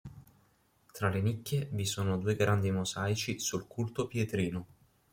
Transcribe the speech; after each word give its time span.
Tra 0.91 1.09
le 1.11 1.21
nicchie 1.21 1.69
vi 1.73 1.85
sono 1.85 2.17
due 2.17 2.35
grandi 2.35 2.71
mosaici 2.71 3.37
sul 3.39 3.67
culto 3.67 4.07
pietrino. 4.07 4.65